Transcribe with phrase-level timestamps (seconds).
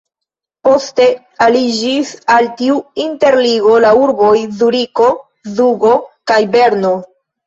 [0.67, 1.03] Poste
[1.47, 4.31] aliĝis al tiu interligo la urboj
[4.63, 5.11] Zuriko,
[5.59, 5.93] Zugo
[6.33, 6.95] kaj Berno.